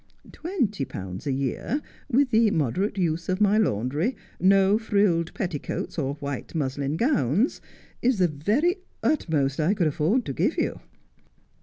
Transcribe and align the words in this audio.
Twenty 0.31 0.83
pounds 0.83 1.27
a 1.27 1.31
year, 1.31 1.79
with 2.09 2.31
the 2.31 2.49
moderate 2.49 2.97
use 2.97 3.29
of 3.29 3.39
my 3.39 3.59
laundry, 3.59 4.15
no 4.39 4.79
frilled 4.79 5.31
petticoats 5.35 5.99
or 5.99 6.15
white 6.15 6.55
muslin 6.55 6.97
gowns, 6.97 7.61
is 8.01 8.17
the 8.17 8.27
very 8.27 8.77
utmost 9.03 9.59
I 9.59 9.75
could 9.75 9.85
afford 9.85 10.25
to 10.25 10.33
give 10.33 10.57
you.' 10.57 10.79